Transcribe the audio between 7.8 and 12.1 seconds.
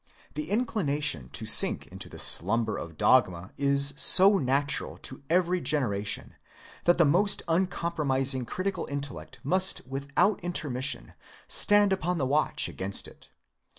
promising critical intellect must without intermission stand